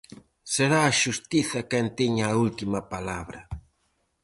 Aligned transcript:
Será 0.53 0.79
a 0.85 0.95
Xustiza 1.01 1.59
quen 1.71 1.85
teña 1.99 2.25
a 2.29 2.37
última 2.47 2.79
palabra. 2.93 3.41